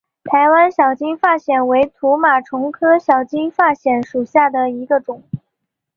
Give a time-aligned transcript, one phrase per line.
[0.23, 5.21] 台湾小金发藓为土马鬃科小金发藓属下的一个种。